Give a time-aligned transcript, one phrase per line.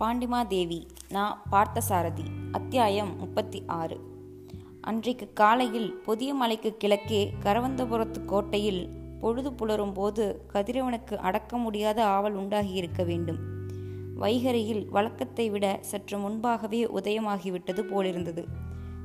[0.00, 4.00] பாண்டிமாதேவி நான் பார்த்தசாரதி அத்தியாயம் முப்பத்தி ஆறு.
[4.80, 8.88] அன்றைக்கு காலையில் புதிய மலைக்கு கிழக்கே கரவந்தபுரத்து கோட்டையில்
[9.20, 13.38] பொழுது புலரும் போது கதிரவனுக்கு அடக்க முடியாத ஆவல் உண்டாகியிருக்க வேண்டும்.
[14.16, 18.44] வைகரையில் வழக்கத்தை விட சற்று முன்பாகவே உதயமாகிவிட்டது போலிருந்தது.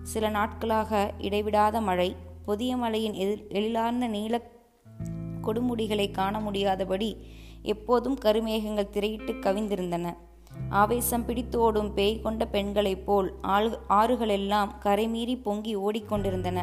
[0.03, 2.15] சில நாட்களாக இடைவிடாத மழை
[2.45, 4.41] புதிய மலையின் எதிர் எழிலார்ந்த நீல
[5.43, 7.17] கொடுமுடிகளை காண முடியாதபடி
[7.61, 10.13] எப்போதும் கருமேகங்கள் திரையிட்டு கவிந்திருந்தன.
[10.69, 16.61] ஆவேசம் பிடித்தோடும் பேய் கொண்ட பெண்களைப் போல் ஆள் ஆறுகளெல்லாம் கரைமீறி பொங்கி ஓடிக்கொண்டிருந்தன.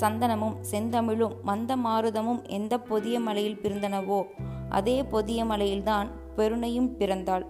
[0.00, 4.22] சந்தனமும் செந்தமிழும் மந்த மாருதமும் எந்த பொதிய மலையில் பிறந்தனவோ
[4.68, 7.46] அதே பொதிய மலையில்தான் பெருணையும் பிறந்தாள்.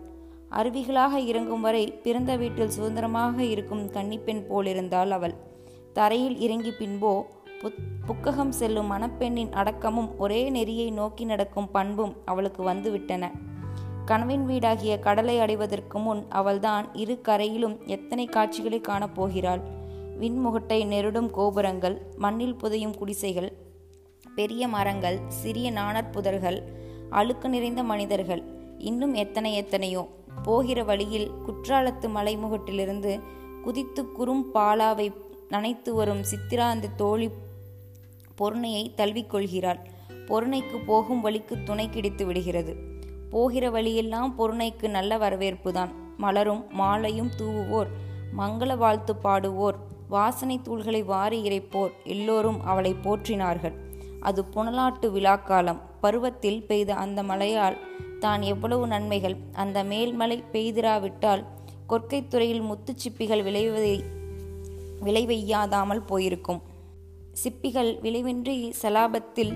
[0.51, 5.35] அருவிகளாக இறங்கும் வரை பிறந்த வீட்டில் சுதந்திரமாக இருக்கும் கன்னிப்பெண் போலிருந்தாள் அவள்.
[5.93, 7.23] தரையில் இறங்கி பின்போ
[7.63, 13.31] புத் புக்ககம் செல்லும் மணப்பெண்ணின் அடக்கமும் ஒரே நெறியை நோக்கி நடக்கும் பண்பும் அவளுக்கு வந்துவிட்டன.
[14.09, 19.63] கனவின் வீடாகிய கடலை அடைவதற்கு முன் அவள்தான் இரு கரையிலும் எத்தனை காட்சிகளை காணப்போகிறாள்
[20.21, 23.53] விண்முகட்டை நெருடும் கோபுரங்கள் மண்ணில் புதையும் குடிசைகள்
[24.35, 26.63] பெரிய மரங்கள் சிறிய நாணற்புதர்கள்
[27.11, 28.43] அழுக்கு நிறைந்த மனிதர்கள்
[28.79, 30.09] இன்னும் எத்தனை எத்தனையோ.
[30.43, 33.21] போகிற வழியில் குற்றாலத்து மலைமுகட்டிலிருந்து
[33.63, 35.13] குதித்து குறும் பாலாவை
[35.51, 37.31] நனைத்து வரும் சித்திரா அந்த தோழி
[38.39, 39.85] பொருணையை தழுவிக்கொள்கிறாள்
[40.27, 42.97] பொருணைக்கு போகும் வழிக்கு துணை கிடைத்து விடுகிறது.
[43.31, 45.93] போகிற வழியெல்லாம் பொருணைக்கு நல்ல வரவேற்புதான்.
[46.17, 47.91] மலரும் மாலையும் தூவுவோர்
[48.39, 49.77] மங்கள வாழ்த்து பாடுவோர்
[50.09, 53.75] வாசனை தூள்களை வாரி இறைப்போர் எல்லோரும் அவளை போற்றினார்கள்.
[54.21, 55.81] அது புனலாட்டு விழாக்காலம்.
[56.01, 57.79] பருவத்தில் பெய்த அந்த மழையால்
[58.19, 59.37] தான் எவ்வளவு நன்மைகள்.
[59.53, 61.45] அந்த மேல்மலை பெய்திராவிட்டால்
[61.89, 64.03] கொற்கைத்துறையில் முத்துச்சிப்பிகள் விளைவதை
[65.05, 66.63] விளைவெய்யாதாமல் போயிருக்கும்.
[67.45, 69.53] சிப்பிகள் விளைவின்றி சலாபத்தில்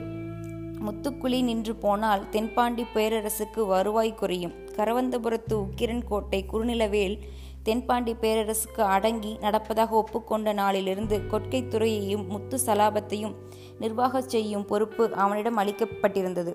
[0.87, 4.53] முத்துக்குழி நின்று போனால் தென்பாண்டி பேரரசுக்கு வருவாய் குறையும்.
[4.77, 7.17] கரவந்தபுரத்து உக்கிரன் கோட்டை குறுநிலவேல்
[7.63, 13.35] தென்பாண்டி பேரரசுக்கு அடங்கி நடப்பதாக ஒப்புக்கொண்ட நாளிலிருந்து கொட்கைத்துறையையும் முத்து சலாபத்தையும்
[13.79, 16.55] நிர்வாகச் செய்யும் பொறுப்பு அவனிடம் அளிக்கப்பட்டிருந்தது.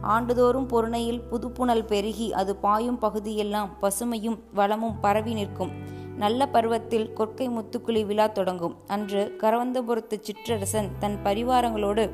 [0.00, 5.72] ஆண்டுதோறும் பொருணையில் புதுப்புணல் பெருகி அது பாயும் பகுதியெல்லாம் பசுமையும் வளமும் பரவி நிற்கும்.
[6.16, 8.76] நல்ல பருவத்தில் கொற்கை முத்துக்குழி விழா தொடங்கும்.
[8.86, 12.10] அன்று கரவந்தபுரத்து சிற்றரசன் தன் பரிவாரங்களோடு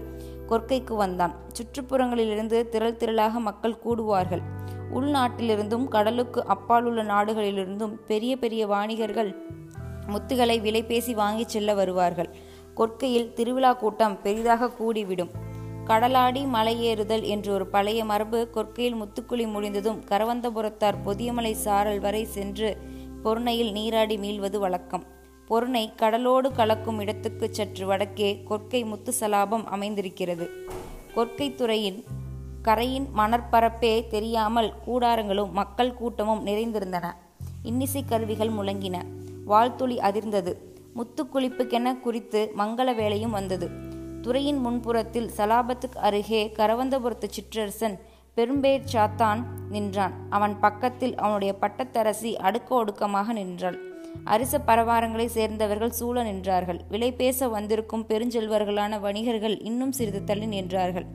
[0.47, 1.35] கொற்கைக்கு வந்தான்.
[1.53, 4.43] சுற்றுப்புறங்களிலிருந்து திரள் திரளாக மக்கள் கூடுவார்கள்.
[4.95, 9.37] உள்நாட்டிலிருந்தும் கடலுக்கு அப்பால் உள்ள நாடுகளிலிருந்தும் பெரிய பெரிய வாணிகர்கள்
[10.07, 12.29] முத்துகளை விலை பேசி வாங்கிச் செல்ல வருவார்கள்.
[12.75, 15.31] கொற்கையில் திருவிழா கூட்டம் பெரிதாக கூடிவிடும்.
[15.87, 22.77] கடலாடி மலையேறுதல் என்று ஒரு பழைய மரபு கொற்கையில் முத்துக்குழி முடிந்ததும் கரவந்தபுரத்தார் பொதியமலை சாரல் வரை சென்று
[23.23, 25.14] பொருணையில் நீராடி மீள்வது வழக்கம்.
[25.49, 30.51] பொருணை கடலோடு கலக்கும் இடத்துக்கு சற்று வடக்கே கொற்கை முத்துசலாபம் அமைந்திருக்கிறது.
[31.17, 32.05] கொற்கை துறையின்
[32.63, 37.13] கரையின் மணற்பரப்பே தெரியாமல் கூடாரங்களும் மக்கள் கூட்டமும் நிறைந்திருந்தன.
[37.63, 39.03] இன்னிசை கருவிகள் முழங்கின.
[39.47, 40.57] வாழ்த்துளி அதிர்ந்தது.
[40.97, 43.71] முத்துக்குளிப்புக்கென குறித்து மங்கள வேலையும் வந்தது.
[44.23, 47.99] துறையின் முன்புறத்தில் சலாபத்துக்கு அருகே கரவந்தபுரத்து சிற்றரசன்
[48.37, 50.13] பெரும்பேர் சாத்தான் நின்றான்.
[50.31, 53.93] அவன் பக்கத்தில் அவனுடைய பட்டத்தரசி அடுக்க ஒடுக்கமாக நின்றாள்.
[54.25, 56.81] அரிச பரவாரங்களை சேர்ந்தவர்கள் சூழ நின்றார்கள்.
[56.89, 61.07] விலை பேச வந்திருக்கும் பெருஞ்செல்வர்களான வணிகர்கள் இன்னும் சிறிது தள்ளி நின்றார்கள்.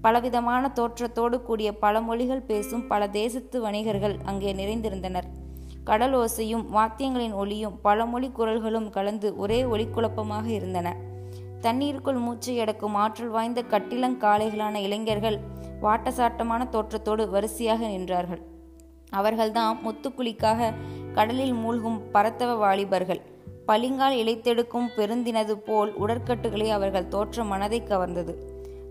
[0.00, 5.28] பலவிதமான தோற்றத்தோடு கூடிய பல மொழிகள் பேசும் பல தேசத்து வணிகர்கள் அங்கே நிறைந்திருந்தனர்.
[5.84, 10.96] கடல் ஓசையும் வாத்தியங்களின் ஒளியும் பல மொழி குரல்களும் கலந்து ஒரே ஒளிக்குழப்பமாக இருந்தன.
[11.60, 15.38] தண்ணீருக்குள் மூச்சை அடக்கும் ஆற்றல் வாய்ந்த கட்டிலங்காளைகளான இளைஞர்கள்
[15.82, 18.42] வாட்டசாட்டமான தோற்றத்தோடு வரிசையாக நின்றார்கள்.
[19.10, 20.72] அவர்கள்தான் முத்துக்குழிக்காக
[21.14, 23.20] கடலில் மூழ்கும் பரத்தவ வாலிபர்கள்
[23.66, 28.34] பளிங்கால் இழைத்தெடுக்கும் பெருந்தினது போல் உடற்கட்டுகளை அவர்கள் தோற்ற மனதை கவர்ந்தது.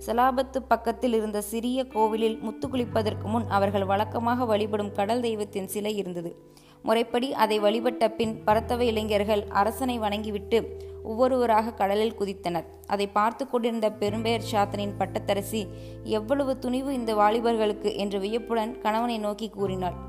[0.05, 6.35] சலாபத்து பக்கத்தில் இருந்த சிறிய கோவிலில் முத்து குளிப்பதற்கு முன் அவர்கள் வழக்கமாக வழிபடும் கடல் தெய்வத்தின் சிலை இருந்தது.
[6.83, 12.65] முறைப்படி அதை வழிபட்ட பின் பரத்தவ இளைஞர்கள் அரசனை வணங்கிவிட்டு ஒவ்வொருவராக கடலில் குதித்தனர்.
[12.87, 15.67] அதை பார்த்து கொண்டிருந்த பெரும்பெயர் சாத்தனின் பட்டத்தரசி
[16.03, 17.95] எவ்வளவு துணிவு இந்த வாலிபர்களுக்கு?
[17.95, 20.06] என்று வியப்புடன் கணவனை நோக்கி கூறினாள்.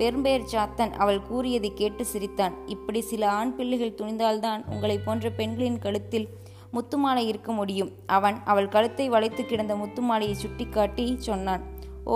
[0.00, 2.54] பெரும்பெயர் சாத்தன் அவள் கூறியதை கேட்டு சிரித்தான்.
[2.74, 6.28] இப்படி சில ஆண் பிள்ளைகள் துணிந்தால்தான் உங்களை போன்ற பெண்களின் கழுத்தில்
[6.74, 7.90] முத்துமாலை இருக்க முடியும்.
[8.16, 11.64] அவன் அவள் கழுத்தை வளைத்து கிடந்த முத்துமாலையை சுட்டிக்காட்டி சொன்னான்.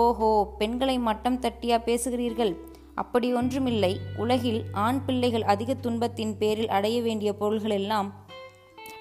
[0.01, 0.29] ஓஹோ
[0.59, 2.53] பெண்களை மட்டம் தட்டியா பேசுகிறீர்கள்?
[2.95, 3.93] அப்படி ஒன்றுமில்லை.
[4.23, 8.09] உலகில் ஆண் பிள்ளைகள் அதிக துன்பத்தின் பேரில் அடைய வேண்டிய பொருள்கள் எல்லாம்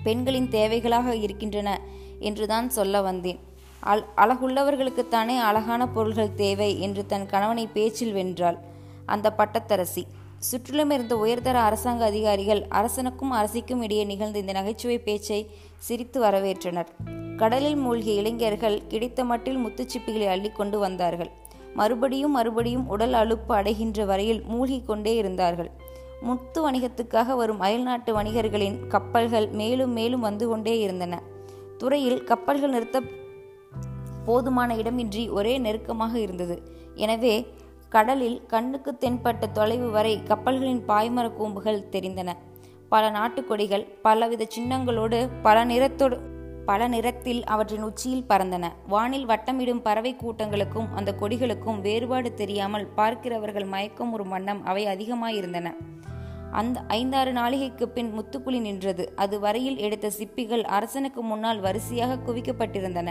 [0.07, 1.69] பெண்களின் தேவைகளாக இருக்கின்றன
[2.29, 3.41] என்றுதான் சொல்ல வந்தேன்.
[3.93, 8.59] அல் அழகுள்ளவர்களுக்குத்தானே அழகான பொருள்கள் தேவை என்று தன் கணவனை பேச்சில் வென்றாள்.
[9.07, 10.03] அந்த பட்டத்தரசி.
[10.39, 16.87] சுற்றிலும் இருந்த உயர்தர அரசாங்க அதிகாரிகள் அரசனுக்கும் அரசிக்கும் இடையே நிகழ்ந்த இந்த நகைச்சுவை பேச்சை சிரித்து வரவேற்றனர்.
[17.37, 21.31] கடலில் மூழ்கிய இளைஞர்கள் கிடைத்த மட்டில் முத்துச்சிப்பிகளை அள்ளி கொண்டு வந்தார்கள்.
[21.75, 25.71] மறுபடியும் மறுபடியும் உடல் அழுப்பு அடைகின்ற வரையில் மூழ்கிக் கொண்டே இருந்தார்கள்.
[26.21, 31.23] முத்து வணிகத்துக்காக வரும் அயல்நாட்டு வணிகர்களின் கப்பல்கள் மேலும் மேலும் வந்து கொண்டே இருந்தன.
[31.79, 33.03] துறையில் கப்பல்கள் நிறுத்த
[34.25, 36.63] போதுமான இடமின்றி ஒரே நெருக்கமாக இருந்தது.
[36.95, 37.47] எனவே
[37.95, 42.31] கடலில் கண்ணுக்கு தென்பட்ட தொலைவு வரை கப்பல்களின் பாய்மர கூம்புகள் தெரிந்தன.
[42.89, 46.17] பல நாட்டுக்கொடிகள் பலவித சின்னங்களோடு பல நிறத்தோடு
[46.69, 48.67] பல நிறத்தில் அவற்றின் உச்சியில் பறந்தன.
[48.89, 55.71] வானில் வட்டமிடும் பறவை கூட்டங்களுக்கும் அந்த கொடிகளுக்கும் வேறுபாடு தெரியாமல் பார்க்கிறவர்கள் மயக்கும் ஒரு வண்ணம் அவை அதிகமாயிருந்தன.
[56.51, 59.05] அந்த ஐந்தாறு நாளிகைக்கு பின் முத்துக்குழி நின்றது.
[59.17, 63.11] அது வரையில் எடுத்த சிப்பிகள் அரசனுக்கு முன்னால் வரிசையாக குவிக்கப்பட்டிருந்தன.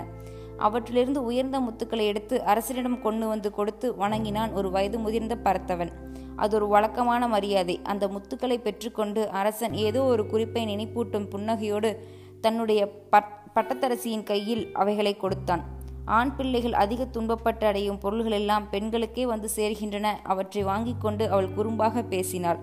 [0.68, 5.94] அவற்றிலிருந்து உயர்ந்த முத்துக்களை எடுத்து அரசனிடம் கொண்டு வந்து கொடுத்து வணங்கினான் ஒரு வயது முதிர்ந்த பரத்தவன்.
[6.36, 7.75] அது ஒரு வழக்கமான மரியாதை.
[7.83, 11.92] அந்த முத்துக்களை பெற்றுக்கொண்டு அரசன் ஏதோ ஒரு குறிப்பை நினைப்பூட்டும் புன்னகையோடு
[12.42, 12.81] தன்னுடைய
[13.13, 15.63] பட் பட்டத்தரசியின் கையில் அவைகளை கொடுத்தான்.
[16.18, 20.07] ஆண் பிள்ளைகள் அதிக துன்பப்பட்டு அடையும் பொருள்களெல்லாம் பெண்களுக்கே வந்து சேர்கின்றன.
[20.24, 22.60] அவற்றை வாங்கி கொண்டு அவள் குறும்பாக பேசினாள்.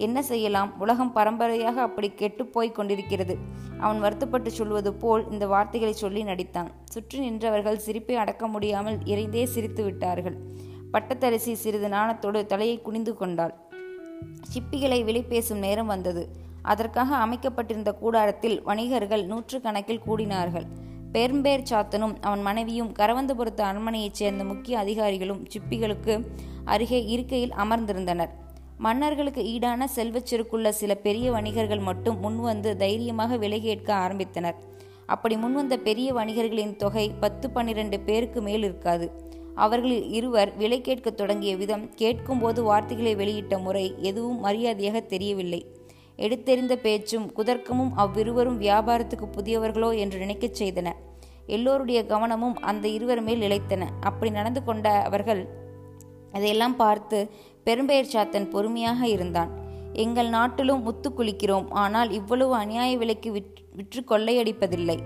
[0.00, 0.70] என்ன செய்யலாம்?
[0.78, 3.34] உலகம் பரம்பரையாக அப்படி கெட்டுப்போய்க் கொண்டிருக்கிறது.
[3.78, 6.70] அவன் வருத்தப்பட்டு சொல்வது போல் இந்த வார்த்தைகளை சொல்லி நடித்தான்.
[6.84, 10.36] சுற்றி நின்றவர்கள் சிரிப்பை அடக்க முடியாமல் இறைந்தே சிரித்து விட்டார்கள்.
[10.92, 13.54] பட்டத்தரிசி சிறிது நாணத்தோடு தலையை குனிந்து கொண்டாள்.
[14.52, 16.22] சிப்பிகளை விலை பேசும் நேரம் வந்தது.
[16.62, 20.66] அதற்காக அமைக்கப்பட்டிருந்த கூடாரத்தில் வணிகர்கள் நூற்றுக்கணக்கில் கூடினார்கள்.
[21.12, 26.14] பெரும்பேர் சாத்தனும் அவன் மனைவியும் கரவந்தபுரத்து அரண்மனையைச் சேர்ந்த முக்கிய அதிகாரிகளும் சிப்பிகளுக்கு
[26.64, 28.32] அருகே இருக்கையில் அமர்ந்திருந்தனர்.
[28.84, 34.54] மன்னர்களுக்கு ஈடான செல்வச் சில பெரிய வணிகர்கள் மட்டும் முன்வந்து தைரியமாக விலை கேட்க ஆரம்பித்தனர்.
[35.06, 39.12] அப்படி முன்வந்த பெரிய வணிகர்களின் தொகை பத்து பன்னிரண்டு பேருக்கு மேல் இருக்காது.
[39.54, 45.66] அவர்களில் இருவர் விலை கேட்கத் தொடங்கிய விதம் கேட்கும்போது வார்த்தைகளை வெளியிட்ட முறை எதுவும் மரியாதையாக தெரியவில்லை.
[46.16, 50.92] எடுத்தெறிந்த பேச்சும் குதர்க்கமும் அவ்விருவரும் வியாபாரத்துக்கு புதியவர்களோ என்று நினைக்கச் செய்தன.
[51.46, 53.86] எல்லோருடைய கவனமும் அந்த இருவர் மேல் நிலைத்தன.
[54.00, 55.58] அப்படி நடந்து கொண்ட அவர்கள்
[56.32, 57.30] அதையெல்லாம் பார்த்து
[57.70, 59.50] பெரும்பெயர் சாத்தன் பொறுமையாக இருந்தான்.
[59.92, 61.66] எங்கள் நாட்டிலும் முத்து குளிக்கிறோம்.
[61.70, 63.32] ஆனால் இவ்வளவு அநியாய விலைக்கு
[63.72, 64.98] விற்று கொள்ளையடிப்பதில்லை.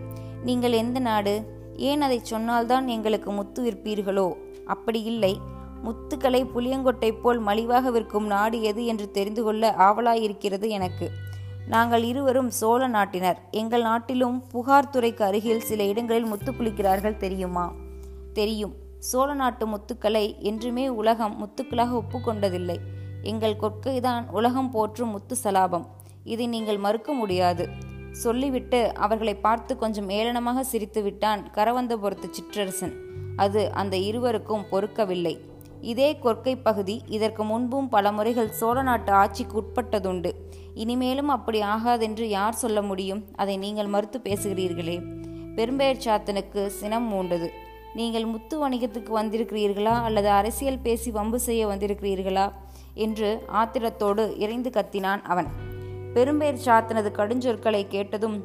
[0.44, 1.52] நீங்கள் எந்த நாடு?
[1.76, 4.32] ஏன் அதை சொன்னால்தான் எங்களுக்கு முத்து விற்பீர்களோ?
[4.66, 5.38] அப்படி இல்லை.
[5.84, 11.10] முத்துக்களை புளியங்கொட்டை போல் மலிவாக விற்கும் நாடு எது என்று தெரிந்து கொள்ள ஆவலாயிருக்கிறது எனக்கு.
[11.68, 13.38] நாங்கள் இருவரும் சோழ நாட்டினர்.
[13.50, 17.72] எங்கள் நாட்டிலும் புகார் துறைக்கு அருகில் சில இடங்களில் முத்து குளிக்கிறார்கள் தெரியுமா?
[18.32, 18.74] தெரியும்.
[19.08, 22.76] சோழ நாட்டு முத்துக்களை என்றுமே உலகம் முத்துக்களாக ஒப்புக்கொண்டதில்லை.
[23.22, 25.86] எங்கள் கொற்கைதான் உலகம் போற்றும் முத்து சலாபம்.
[26.24, 27.64] இதை நீங்கள் மறுக்க முடியாது.
[28.10, 32.94] சொல்லிவிட்டு அவர்களை பார்த்து கொஞ்சம் ஏளனமாக சிரித்து விட்டான் கரவந்தபுரத்து சிற்றரசன்.
[33.36, 35.34] அது அந்த இருவருக்கும் பொறுக்கவில்லை.
[35.80, 40.32] இதே கொற்கை பகுதி இதற்கு முன்பும் பல முறைகள் சோழ நாட்டு ஆட்சிக்கு உட்பட்டதுண்டு.
[40.74, 43.24] இனிமேலும் அப்படி ஆகாதென்று யார் சொல்ல முடியும்?
[43.36, 44.96] அதை நீங்கள் மறுத்து பேசுகிறீர்களே.
[45.56, 47.48] பெரும்பெயர் சாத்தனுக்கு சினம் மூண்டது.
[47.94, 50.02] நீங்கள் முத்து வணிகத்துக்கு வந்திருக்கிறீர்களா?
[50.02, 52.52] அல்லது அரசியல் பேசி வம்பு செய்ய வந்திருக்கிறீர்களா?
[52.94, 55.46] என்று ஆத்திரத்தோடு இறைந்து கத்தினான் அவன்.
[56.14, 58.44] பெரும்பெயர் சாத்தனது கடுஞ்சொற்களை கேட்டதும்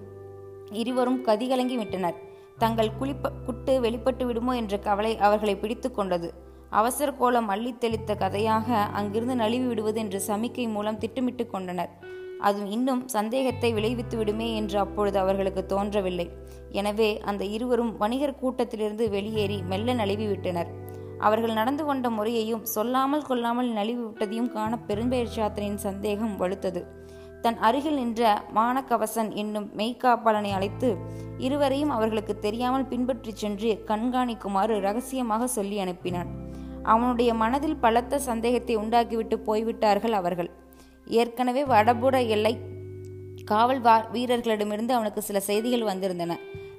[0.72, 2.16] இருவரும் கதிகலங்கி விட்டனர்.
[2.58, 6.34] தங்கள் குளிப்ப குட்டு வெளிப்பட்டு விடுமோ என்ற கவலை அவர்களை பிடித்து கொண்டது.
[6.70, 11.90] அவசர கோலம் அள்ளி தெளித்த கதையாக அங்கிருந்து நழுவி விடுவது என்று சமிக்கை மூலம் திட்டமிட்டு கொண்டனர்.
[12.48, 16.28] அது இன்னும் சந்தேகத்தை விளைவித்து விடுமே என்று அப்பொழுது அவர்களுக்கு தோன்றவில்லை.
[16.80, 20.70] எனவே அந்த இருவரும் வணிகர் கூட்டத்திலிருந்து வெளியேறி மெல்ல நழுவி விட்டனர்
[21.28, 26.82] அவர்கள் நடந்து கொண்ட முறையையும் சொல்லாமல் கொள்ளாமல் நழுவிவிட்டதையும் காண பெரும்பெயர் சாத்தனின் சந்தேகம் வலுத்தது.
[27.44, 28.22] தன் அருகில் நின்ற
[28.58, 30.90] மானக்கவசன் என்னும் மெய்காப்பாளனை அழைத்து
[31.48, 36.32] இருவரையும் அவர்களுக்கு தெரியாமல் பின்பற்றிச் சென்று கண்காணிக்குமாறு ரகசியமாக சொல்லி அனுப்பினான்.
[36.94, 40.50] அவனுடைய மனதில் பலத்த சந்தேகத்தை உண்டாக்கிவிட்டு போய்விட்டார்கள் அவர்கள்.
[41.10, 42.60] ஏற்கனவே வடபுட எல்லை
[43.46, 46.34] காவல் வா வீரர்களிடமிருந்து அவனுக்கு சில செய்திகள் வந்திருந்தன.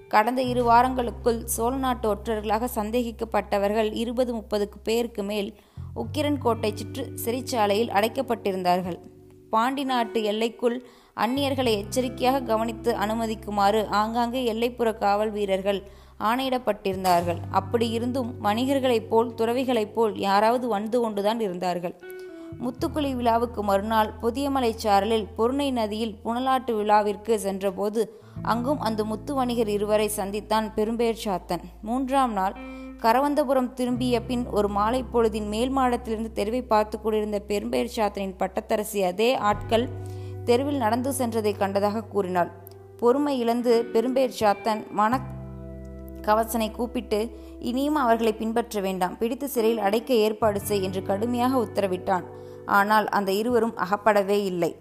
[0.09, 5.55] கடந்த இரு வாரங்களுக்குள் சோழ நாட்டு ஒற்றர்களாக சந்தேகிக்கப்பட்டவர்கள் இருபது முப்பதுக்கு பேருக்கு மேல்
[5.97, 8.99] உக்கிரன் கோட்டை சுற்று சிறைச்சாலையில் அடைக்கப்பட்டிருந்தார்கள்.
[9.51, 10.85] பாண்டி நாட்டு எல்லைக்குள்
[11.17, 15.81] அந்நியர்களை எச்சரிக்கையாக கவனித்து அனுமதிக்குமாறு ஆங்காங்கே எல்லைப்புற காவல் வீரர்கள்
[16.21, 17.41] ஆணையிடப்பட்டிருந்தார்கள்.
[17.51, 21.95] அப்படி இருந்தும் வணிகர்களைப் போல் துறவிகளைப் போல் யாராவது வந்து கொண்டுதான் இருந்தார்கள்.
[22.59, 30.11] முத்துக்குளி விழாவுக்கு மறுநாள் புதியமலை சாரலில் பொருணை நதியில் புனலாட்டு விழாவிற்கு சென்றபோது அங்கும் அந்த முத்து வணிகர் இருவரை
[30.17, 31.63] சந்தித்தான் பெரும்பெயர் சாத்தன்.
[31.83, 32.57] மூன்றாம் நாள்
[33.03, 39.37] கரவந்தபுரம் திரும்பிய பின் ஒரு மாலை பொழுதின் மேல் மாடத்திலிருந்து தெருவை பார்த்து கொண்டிருந்த பெரும்பெயர் சாத்தனின் பட்டத்தரசி அதே
[39.37, 39.89] ஆட்கள்
[40.45, 42.51] தெருவில் நடந்து சென்றதை கண்டதாக கூறினாள்.
[42.99, 45.21] பொறுமை இழந்து பெரும்பெயர் சாத்தன் மன
[46.23, 49.19] கவசனை கூப்பிட்டு இனியும் அவர்களை பின்பற்ற வேண்டாம்.
[49.19, 52.23] பிடித்து சிறையில் அடைக்க ஏற்பாடு செய் என்று கடுமையாக உத்தரவிட்டான்.
[52.67, 54.77] ஆனால் அந்த இருவரும் அகப்படவே இல்லை.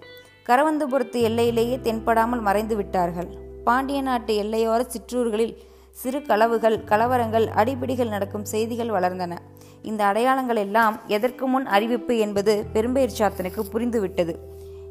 [0.45, 3.29] கரவந்தபுரத்து எல்லையிலேயே தென்படாமல் மறைந்து விட்டார்கள்.
[3.63, 5.57] பாண்டிய நாட்டு எல்லையோர சிற்றூர்களில்
[5.91, 9.33] சிறு களவுகள் கலவரங்கள் அடிபிடிகள் நடக்கும் செய்திகள் வளர்ந்தன.
[9.81, 14.33] இந்த அடையாளங்கள் எல்லாம் எதற்கு முன் அறிவிப்பு என்பது பெரும்பெயர்ச்சாத்தனுக்கு புரிந்துவிட்டது.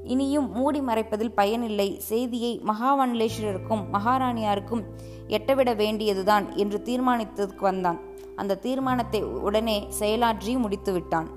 [0.08, 1.88] இனியும் மூடி மறைப்பதில் பயனில்லை.
[2.10, 4.84] செய்தியை மகாவன்லேஸ்வரருக்கும் மகாராணியாருக்கும்
[5.28, 7.98] எட்டவிட வேண்டியதுதான் என்று தீர்மானித்ததுக்கு வந்தான்.
[8.36, 11.28] அந்த தீர்மானத்தை உடனே செயலாற்றி முடித்து விட்டான்